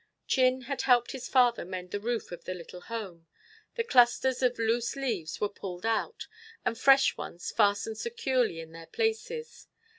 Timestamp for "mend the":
1.63-1.99